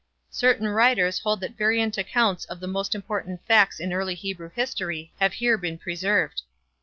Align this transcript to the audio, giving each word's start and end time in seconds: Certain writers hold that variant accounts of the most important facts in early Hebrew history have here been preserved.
Certain 0.31 0.67
writers 0.67 1.19
hold 1.19 1.41
that 1.41 1.55
variant 1.55 1.95
accounts 1.95 2.45
of 2.45 2.59
the 2.59 2.65
most 2.65 2.95
important 2.95 3.45
facts 3.45 3.79
in 3.79 3.93
early 3.93 4.15
Hebrew 4.15 4.49
history 4.49 5.13
have 5.19 5.33
here 5.33 5.59
been 5.59 5.77
preserved. 5.77 6.41